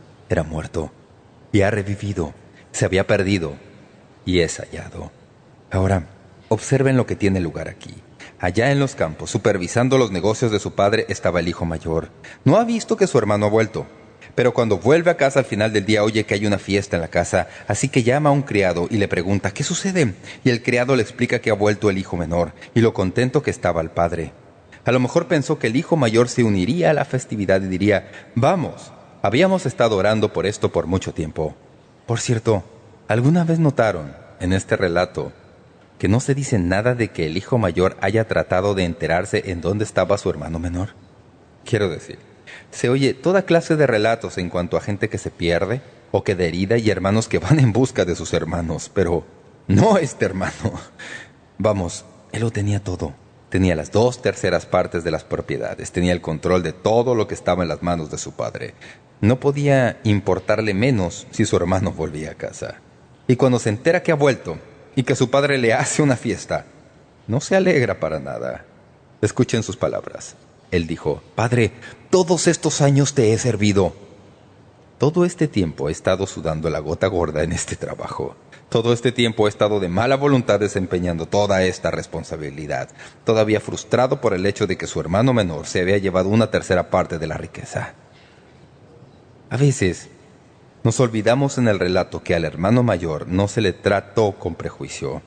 [0.33, 0.91] era muerto,
[1.51, 2.33] y ha revivido,
[2.71, 3.55] se había perdido,
[4.25, 5.11] y es hallado.
[5.71, 6.07] Ahora,
[6.49, 7.93] observen lo que tiene lugar aquí.
[8.39, 12.09] Allá en los campos, supervisando los negocios de su padre, estaba el hijo mayor.
[12.43, 13.85] No ha visto que su hermano ha vuelto,
[14.35, 17.01] pero cuando vuelve a casa al final del día oye que hay una fiesta en
[17.01, 20.15] la casa, así que llama a un criado y le pregunta ¿qué sucede?
[20.43, 23.51] Y el criado le explica que ha vuelto el hijo menor y lo contento que
[23.51, 24.33] estaba el padre.
[24.85, 28.09] A lo mejor pensó que el hijo mayor se uniría a la festividad y diría
[28.33, 28.91] «Vamos,
[29.21, 31.55] habíamos estado orando por esto por mucho tiempo».
[32.05, 32.63] Por cierto,
[33.07, 35.31] ¿alguna vez notaron en este relato
[35.97, 39.61] que no se dice nada de que el hijo mayor haya tratado de enterarse en
[39.61, 40.89] dónde estaba su hermano menor?
[41.63, 42.19] Quiero decir,
[42.71, 46.33] se oye toda clase de relatos en cuanto a gente que se pierde o que
[46.33, 49.23] herida y hermanos que van en busca de sus hermanos, pero
[49.67, 50.73] no este hermano.
[51.57, 53.13] Vamos, él lo tenía todo.
[53.51, 57.33] Tenía las dos terceras partes de las propiedades, tenía el control de todo lo que
[57.33, 58.75] estaba en las manos de su padre.
[59.19, 62.77] No podía importarle menos si su hermano volvía a casa.
[63.27, 64.57] Y cuando se entera que ha vuelto
[64.95, 66.65] y que su padre le hace una fiesta,
[67.27, 68.63] no se alegra para nada.
[69.21, 70.35] Escuchen sus palabras.
[70.71, 71.73] Él dijo, Padre,
[72.09, 73.93] todos estos años te he servido.
[74.97, 78.37] Todo este tiempo he estado sudando la gota gorda en este trabajo.
[78.71, 82.87] Todo este tiempo he estado de mala voluntad desempeñando toda esta responsabilidad,
[83.25, 86.89] todavía frustrado por el hecho de que su hermano menor se había llevado una tercera
[86.89, 87.95] parte de la riqueza.
[89.49, 90.07] A veces
[90.85, 95.21] nos olvidamos en el relato que al hermano mayor no se le trató con prejuicio.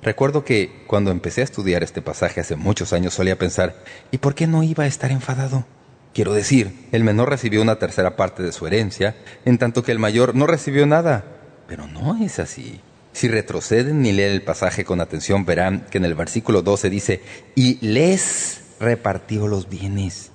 [0.00, 3.74] Recuerdo que cuando empecé a estudiar este pasaje hace muchos años solía pensar,
[4.12, 5.66] ¿y por qué no iba a estar enfadado?
[6.14, 9.98] Quiero decir, el menor recibió una tercera parte de su herencia, en tanto que el
[9.98, 11.37] mayor no recibió nada.
[11.68, 12.80] Pero no es así.
[13.12, 17.22] Si retroceden y leen el pasaje con atención, verán que en el versículo 12 dice,
[17.54, 20.30] y les repartió los bienes.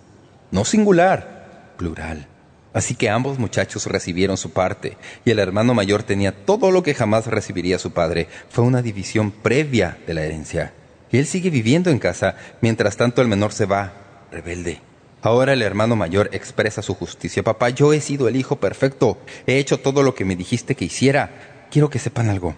[0.52, 2.28] No singular, plural.
[2.74, 6.94] Así que ambos muchachos recibieron su parte, y el hermano mayor tenía todo lo que
[6.94, 8.28] jamás recibiría su padre.
[8.50, 10.74] Fue una división previa de la herencia.
[11.12, 13.94] Y él sigue viviendo en casa, mientras tanto el menor se va,
[14.32, 14.82] rebelde.
[15.24, 17.44] Ahora el hermano mayor expresa su justicia.
[17.44, 19.18] Papá, yo he sido el hijo perfecto.
[19.48, 21.68] He hecho todo lo que me dijiste que hiciera.
[21.72, 22.56] Quiero que sepan algo.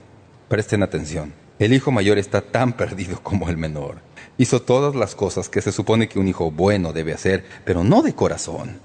[0.47, 1.32] Presten atención.
[1.59, 3.97] El hijo mayor está tan perdido como el menor.
[4.39, 8.01] Hizo todas las cosas que se supone que un hijo bueno debe hacer, pero no
[8.01, 8.80] de corazón.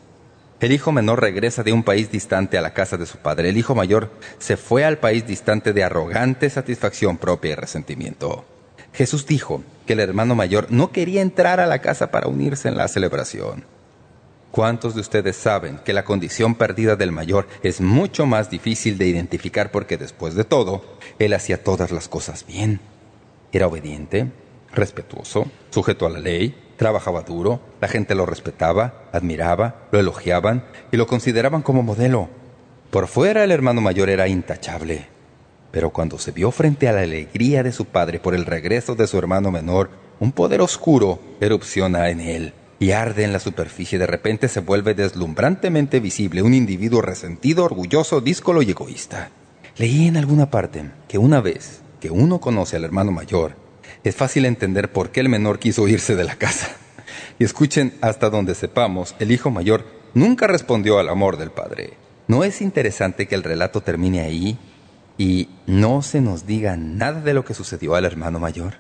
[0.61, 3.49] El hijo menor regresa de un país distante a la casa de su padre.
[3.49, 8.45] El hijo mayor se fue al país distante de arrogante satisfacción propia y resentimiento.
[8.93, 12.77] Jesús dijo que el hermano mayor no quería entrar a la casa para unirse en
[12.77, 13.65] la celebración.
[14.51, 19.07] ¿Cuántos de ustedes saben que la condición perdida del mayor es mucho más difícil de
[19.07, 20.85] identificar porque después de todo,
[21.21, 22.81] él hacía todas las cosas bien?
[23.53, 24.33] Era obediente,
[24.73, 30.97] respetuoso, sujeto a la ley, trabajaba duro, la gente lo respetaba, admiraba, lo elogiaban y
[30.97, 32.29] lo consideraban como modelo.
[32.91, 35.07] Por fuera el hermano mayor era intachable.
[35.71, 39.07] Pero cuando se vio frente a la alegría de su padre por el regreso de
[39.07, 43.99] su hermano menor, un poder oscuro erupciona en él y arde en la superficie.
[43.99, 49.31] De repente se vuelve deslumbrantemente visible un individuo resentido, orgulloso, díscolo y egoísta.
[49.77, 53.55] Leí en alguna parte que una vez que uno conoce al hermano mayor,
[54.03, 56.69] es fácil entender por qué el menor quiso irse de la casa.
[57.39, 61.95] Y escuchen hasta donde sepamos, el hijo mayor nunca respondió al amor del padre.
[62.29, 64.59] ¿No es interesante que el relato termine ahí
[65.21, 68.77] y no se nos diga nada de lo que sucedió al hermano mayor?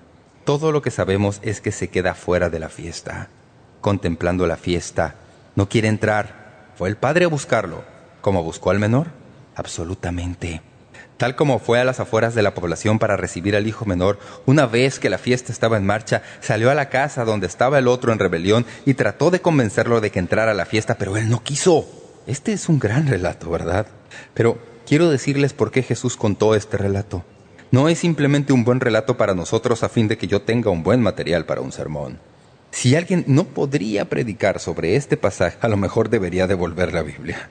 [0.47, 3.28] Todo lo que sabemos es que se queda fuera de la fiesta,
[3.82, 5.16] contemplando la fiesta.
[5.55, 6.70] No quiere entrar.
[6.76, 7.84] ¿Fue el padre a buscarlo?
[8.22, 9.09] ¿Como buscó al menor?
[9.55, 10.62] Absolutamente.
[11.18, 14.64] Tal como fue a las afueras de la población para recibir al hijo menor, una
[14.64, 18.14] vez que la fiesta estaba en marcha, salió a la casa donde estaba el otro
[18.14, 21.45] en rebelión y trató de convencerlo de que entrara a la fiesta, pero él no
[21.45, 21.86] quiso.
[22.26, 23.86] Este es un gran relato, ¿verdad?
[24.32, 27.22] Pero quiero decirles por qué Jesús contó este relato.
[27.70, 30.82] No es simplemente un buen relato para nosotros a fin de que yo tenga un
[30.82, 32.18] buen material para un sermón.
[32.72, 37.51] Si alguien no podría predicar sobre este pasaje, a lo mejor debería devolver la Biblia.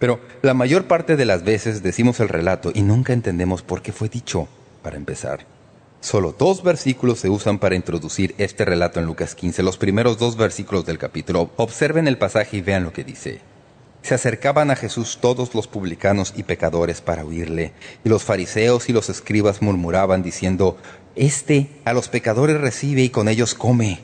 [0.00, 3.92] Pero la mayor parte de las veces decimos el relato y nunca entendemos por qué
[3.92, 4.48] fue dicho,
[4.82, 5.46] para empezar.
[6.00, 10.36] Solo dos versículos se usan para introducir este relato en Lucas 15, los primeros dos
[10.36, 11.52] versículos del capítulo.
[11.54, 13.42] Observen el pasaje y vean lo que dice.
[14.02, 17.72] Se acercaban a Jesús todos los publicanos y pecadores para oírle,
[18.04, 20.78] y los fariseos y los escribas murmuraban diciendo,
[21.16, 24.00] Este a los pecadores recibe y con ellos come.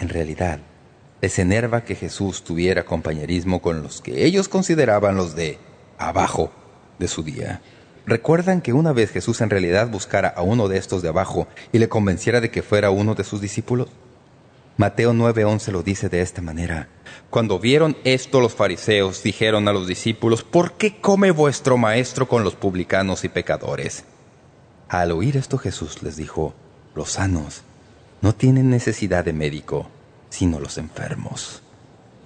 [0.00, 0.58] En realidad,
[1.20, 5.58] les enerva que Jesús tuviera compañerismo con los que ellos consideraban los de
[5.96, 6.52] abajo
[6.98, 7.62] de su día.
[8.06, 11.78] ¿Recuerdan que una vez Jesús en realidad buscara a uno de estos de abajo y
[11.78, 13.88] le convenciera de que fuera uno de sus discípulos?
[14.76, 16.88] Mateo 9:11 lo dice de esta manera.
[17.30, 22.42] Cuando vieron esto los fariseos dijeron a los discípulos, ¿por qué come vuestro maestro con
[22.42, 24.04] los publicanos y pecadores?
[24.88, 26.54] Al oír esto Jesús les dijo,
[26.96, 27.62] los sanos
[28.20, 29.86] no tienen necesidad de médico,
[30.28, 31.62] sino los enfermos.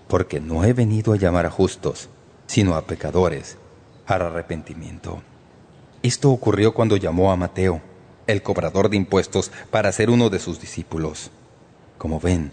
[0.07, 2.09] Porque no he venido a llamar a justos,
[2.47, 3.59] sino a pecadores,
[4.07, 5.21] al arrepentimiento.
[6.03, 7.83] Esto ocurrió cuando llamó a Mateo,
[8.27, 11.31] el cobrador de impuestos, para ser uno de sus discípulos.
[11.99, 12.53] Como ven,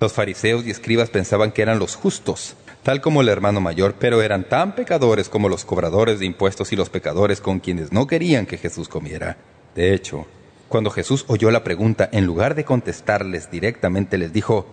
[0.00, 4.20] los fariseos y escribas pensaban que eran los justos, tal como el hermano mayor, pero
[4.20, 8.46] eran tan pecadores como los cobradores de impuestos y los pecadores con quienes no querían
[8.46, 9.38] que Jesús comiera.
[9.74, 10.26] De hecho,
[10.68, 14.66] cuando Jesús oyó la pregunta, en lugar de contestarles directamente, les dijo,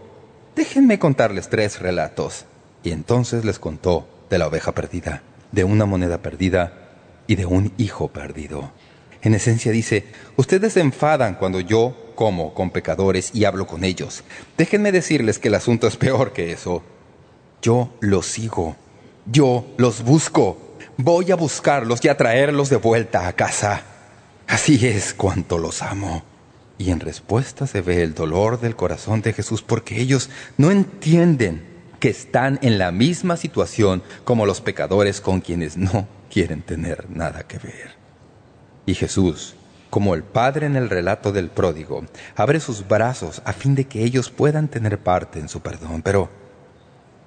[0.56, 2.46] déjenme contarles tres relatos.
[2.84, 6.74] Y entonces les contó de la oveja perdida, de una moneda perdida
[7.28, 8.72] y de un hijo perdido.
[9.22, 10.08] En esencia dice,
[10.38, 14.26] ustedes se enfadan cuando yo como con pecadores y hablo con ellos.
[14.58, 16.84] Déjenme decirles que el asunto es peor que eso.
[17.62, 18.76] Yo los sigo.
[19.26, 20.76] Yo los busco.
[20.98, 23.84] Voy a buscarlos y a traerlos de vuelta a casa.
[24.50, 26.22] Así es cuanto los amo.
[26.78, 31.64] Y en respuesta se ve el dolor del corazón de Jesús porque ellos no entienden
[32.02, 37.48] que están en la misma situación como los pecadores con quienes no quieren tener nada
[37.48, 37.96] que ver.
[38.86, 39.56] Y Jesús,
[39.90, 44.04] como el Padre en el relato del pródigo, abre sus brazos a fin de que
[44.04, 46.02] ellos puedan tener parte en su perdón.
[46.02, 46.30] Pero,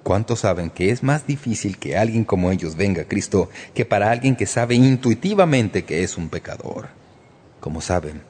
[0.03, 4.11] ¿cuántos saben que es más difícil que alguien como ellos venga a Cristo que para
[4.11, 6.89] alguien que sabe intuitivamente que es un pecador?
[7.61, 8.23] Como saben,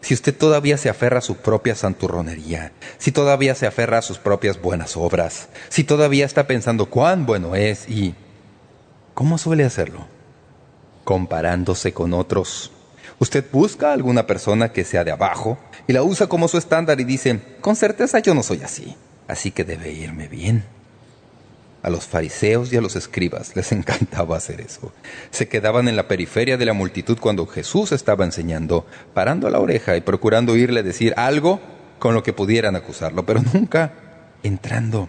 [0.00, 4.18] si usted todavía se aferra a su propia santurronería, si todavía se aferra a sus
[4.18, 8.14] propias buenas obras, si todavía está pensando cuán bueno es y...
[9.14, 10.06] ¿Cómo suele hacerlo?
[11.02, 12.70] Comparándose con otros.
[13.18, 17.00] Usted busca a alguna persona que sea de abajo y la usa como su estándar
[17.00, 18.96] y dice, con certeza yo no soy así,
[19.26, 20.64] así que debe irme bien.
[21.82, 24.92] A los fariseos y a los escribas les encantaba hacer eso.
[25.30, 29.96] Se quedaban en la periferia de la multitud cuando Jesús estaba enseñando, parando la oreja
[29.96, 31.60] y procurando oírle decir algo
[31.98, 33.92] con lo que pudieran acusarlo, pero nunca
[34.42, 35.08] entrando.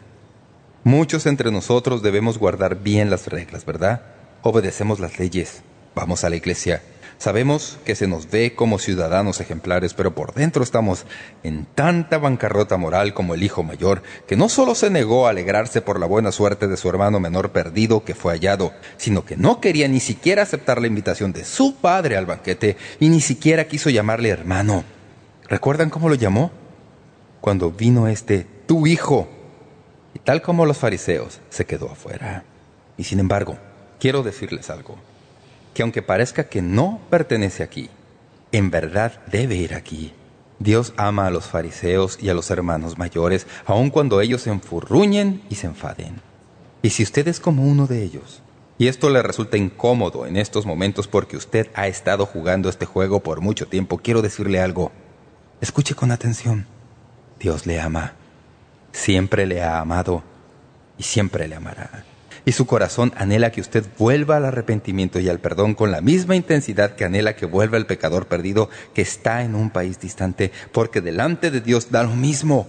[0.83, 4.01] Muchos entre nosotros debemos guardar bien las reglas, ¿verdad?
[4.41, 5.61] Obedecemos las leyes,
[5.93, 6.81] vamos a la iglesia,
[7.19, 11.05] Sabemos que se nos ve como ciudadanos ejemplares, pero por dentro estamos
[11.43, 15.81] en tanta bancarrota moral como el hijo mayor, que no solo se negó a alegrarse
[15.81, 19.59] por la buena suerte de su hermano menor perdido que fue hallado, sino que no
[19.59, 23.89] quería ni siquiera aceptar la invitación de su padre al banquete y ni siquiera quiso
[23.89, 24.85] llamarle hermano.
[25.49, 26.51] ¿Recuerdan cómo lo llamó?
[27.41, 29.27] Cuando vino este, tu hijo.
[30.13, 32.45] Y tal como los fariseos, se quedó afuera.
[32.95, 33.57] Y sin embargo,
[33.99, 35.08] quiero decirles algo
[35.79, 37.89] que aunque parezca que no pertenece aquí,
[38.51, 40.11] en verdad debe ir aquí.
[40.59, 45.41] Dios ama a los fariseos y a los hermanos mayores, aun cuando ellos se enfurruñen
[45.49, 46.19] y se enfaden.
[46.81, 48.43] Y si usted es como uno de ellos,
[48.77, 53.21] y esto le resulta incómodo en estos momentos porque usted ha estado jugando este juego
[53.21, 54.91] por mucho tiempo, quiero decirle algo.
[55.61, 56.67] Escuche con atención.
[57.39, 58.15] Dios le ama.
[58.91, 60.23] Siempre le ha amado
[60.97, 62.03] y siempre le amará
[62.45, 66.35] y su corazón anhela que usted vuelva al arrepentimiento y al perdón con la misma
[66.35, 71.01] intensidad que anhela que vuelva el pecador perdido que está en un país distante, porque
[71.01, 72.67] delante de Dios da lo mismo.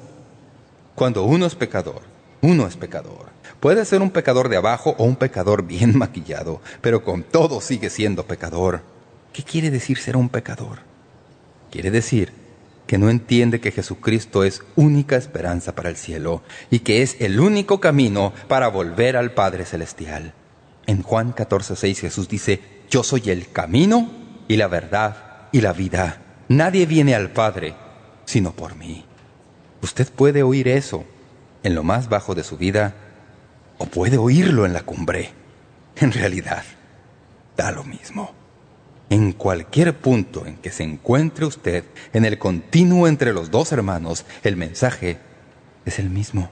[0.94, 2.02] Cuando uno es pecador,
[2.42, 3.30] uno es pecador.
[3.60, 7.90] Puede ser un pecador de abajo o un pecador bien maquillado, pero con todo sigue
[7.90, 8.82] siendo pecador.
[9.32, 10.80] ¿Qué quiere decir ser un pecador?
[11.70, 12.39] Quiere decir
[12.90, 17.38] que no entiende que Jesucristo es única esperanza para el cielo y que es el
[17.38, 20.34] único camino para volver al Padre Celestial.
[20.88, 22.60] En Juan 14:6 Jesús dice,
[22.90, 24.10] Yo soy el camino
[24.48, 26.20] y la verdad y la vida.
[26.48, 27.76] Nadie viene al Padre
[28.24, 29.04] sino por mí.
[29.82, 31.04] Usted puede oír eso
[31.62, 32.96] en lo más bajo de su vida
[33.78, 35.30] o puede oírlo en la cumbre.
[35.94, 36.64] En realidad,
[37.56, 38.39] da lo mismo.
[39.10, 44.24] En cualquier punto en que se encuentre usted en el continuo entre los dos hermanos,
[44.44, 45.18] el mensaje
[45.84, 46.48] es el mismo.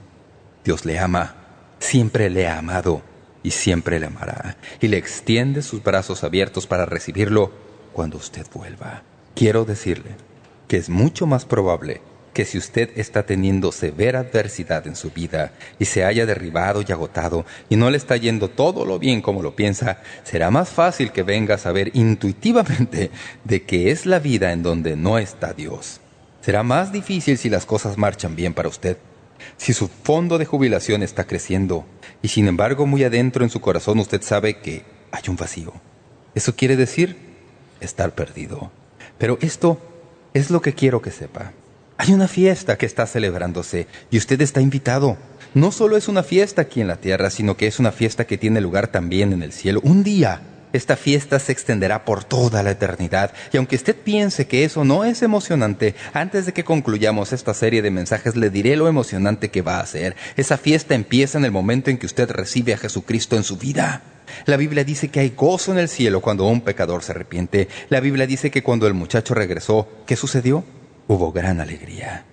[0.65, 1.37] Dios le ama,
[1.79, 3.01] siempre le ha amado
[3.43, 4.57] y siempre le amará.
[4.81, 7.53] Y le extiende sus brazos abiertos para recibirlo
[7.93, 9.03] cuando usted vuelva.
[9.35, 10.17] Quiero decirle
[10.67, 12.01] que es mucho más probable
[12.39, 16.89] que si usted está teniendo severa adversidad en su vida y se haya derribado y
[16.89, 21.11] agotado y no le está yendo todo lo bien como lo piensa, será más fácil
[21.11, 23.11] que venga a saber intuitivamente
[23.43, 25.99] de que es la vida en donde no está Dios.
[26.39, 28.95] Será más difícil si las cosas marchan bien para usted.
[29.57, 31.85] Si su fondo de jubilación está creciendo
[32.21, 35.73] y sin embargo muy adentro en su corazón usted sabe que hay un vacío.
[36.35, 37.17] Eso quiere decir
[37.81, 38.71] estar perdido.
[39.17, 39.77] Pero esto
[40.33, 41.51] es lo que quiero que sepa.
[42.01, 45.17] Hay una fiesta que está celebrándose y usted está invitado.
[45.53, 48.37] No solo es una fiesta aquí en la tierra, sino que es una fiesta que
[48.37, 49.81] tiene lugar también en el cielo.
[49.83, 50.39] Un día
[50.71, 53.33] esta fiesta se extenderá por toda la eternidad.
[53.51, 57.81] Y aunque usted piense que eso no es emocionante, antes de que concluyamos esta serie
[57.81, 60.15] de mensajes le diré lo emocionante que va a ser.
[60.37, 64.03] Esa fiesta empieza en el momento en que usted recibe a Jesucristo en su vida.
[64.45, 67.67] La Biblia dice que hay gozo en el cielo cuando un pecador se arrepiente.
[67.89, 70.63] La Biblia dice que cuando el muchacho regresó, ¿qué sucedió?
[71.09, 72.23] Hubo gran alegría.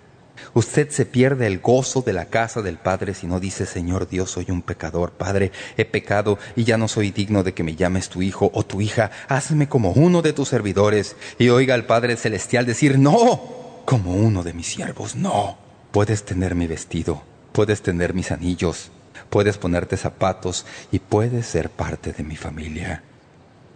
[0.52, 4.30] Usted se pierde el gozo de la casa del Padre si no dice, Señor Dios,
[4.30, 5.12] soy un pecador.
[5.12, 8.64] Padre, he pecado y ya no soy digno de que me llames tu hijo o
[8.64, 9.10] tu hija.
[9.28, 11.16] Hazme como uno de tus servidores.
[11.38, 15.56] Y oiga al Padre Celestial decir, no, como uno de mis siervos, no.
[15.90, 17.22] Puedes tener mi vestido,
[17.52, 18.90] puedes tener mis anillos,
[19.30, 23.02] puedes ponerte zapatos y puedes ser parte de mi familia.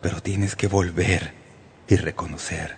[0.02, 1.32] Pero tienes que volver
[1.88, 2.76] y reconocer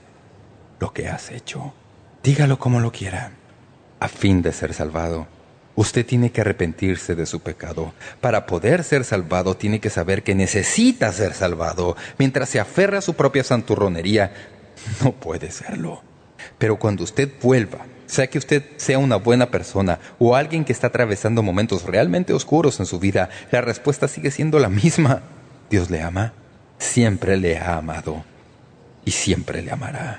[0.79, 1.75] lo que has hecho.
[2.23, 3.33] Dígalo como lo quiera.
[3.99, 5.27] A fin de ser salvado,
[5.75, 7.93] usted tiene que arrepentirse de su pecado.
[8.21, 11.97] Para poder ser salvado, tiene que saber que necesita ser salvado.
[12.19, 14.33] Mientras se aferra a su propia santurronería,
[15.03, 16.03] no puede serlo.
[16.59, 20.89] Pero cuando usted vuelva, sea que usted sea una buena persona o alguien que está
[20.89, 25.23] atravesando momentos realmente oscuros en su vida, la respuesta sigue siendo la misma.
[25.71, 26.35] Dios le ama,
[26.79, 28.32] siempre le ha amado
[29.05, 30.17] y siempre le amará.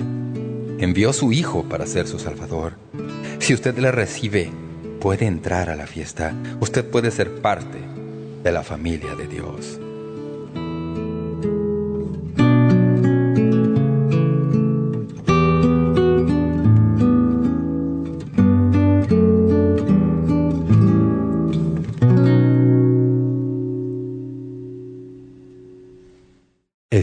[0.80, 2.74] Envió a su Hijo para ser su Salvador.
[3.40, 4.52] Si usted le recibe,
[5.00, 6.34] puede entrar a la fiesta.
[6.60, 7.80] Usted puede ser parte
[8.44, 9.80] de la familia de Dios.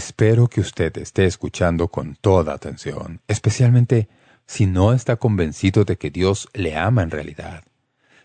[0.01, 4.09] Espero que usted esté escuchando con toda atención, especialmente
[4.47, 7.65] si no está convencido de que Dios le ama en realidad.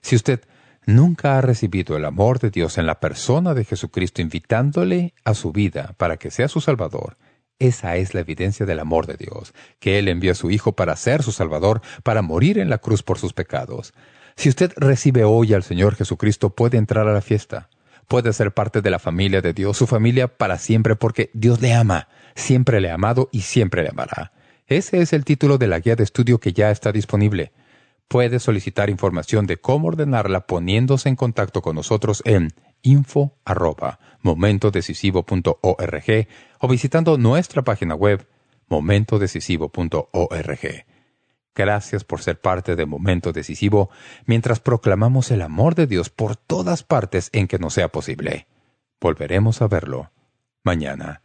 [0.02, 0.40] Si usted
[0.86, 5.52] nunca ha recibido el amor de Dios en la persona de Jesucristo invitándole a su
[5.52, 7.18] vida para que sea su Salvador,
[7.60, 10.96] esa es la evidencia del amor de Dios, que Él envió a su Hijo para
[10.96, 13.94] ser su Salvador, para morir en la cruz por sus pecados.
[14.38, 17.68] Si usted recibe hoy al Señor Jesucristo, puede entrar a la fiesta
[18.08, 21.74] puede ser parte de la familia de Dios, su familia para siempre, porque Dios le
[21.74, 24.32] ama, siempre le ha amado y siempre le amará.
[24.68, 27.52] Ese es el título de la guía de estudio que ya está disponible.
[28.08, 33.38] Puede solicitar información de cómo ordenarla poniéndose en contacto con nosotros en info
[34.22, 36.28] momentodecisivo.org
[36.60, 38.28] o visitando nuestra página web
[38.70, 40.95] momentodecisivo.org.
[41.56, 43.90] Gracias por ser parte de Momento Decisivo
[44.26, 48.48] mientras proclamamos el amor de Dios por todas partes en que nos sea posible.
[49.00, 50.12] Volveremos a verlo
[50.64, 51.22] mañana.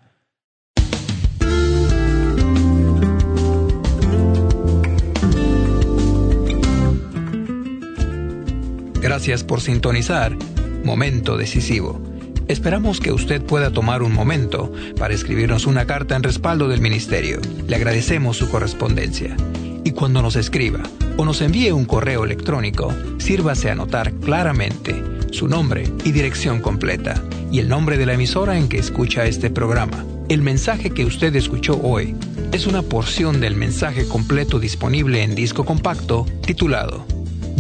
[9.01, 10.37] Gracias por sintonizar
[10.85, 12.01] Momento Decisivo.
[12.47, 17.41] Esperamos que usted pueda tomar un momento para escribirnos una carta en respaldo del ministerio.
[17.67, 19.37] Le agradecemos su correspondencia
[19.85, 20.83] y cuando nos escriba
[21.17, 27.23] o nos envíe un correo electrónico, sírvase a anotar claramente su nombre y dirección completa
[27.53, 30.05] y el nombre de la emisora en que escucha este programa.
[30.29, 32.15] El mensaje que usted escuchó hoy
[32.53, 37.05] es una porción del mensaje completo disponible en disco compacto titulado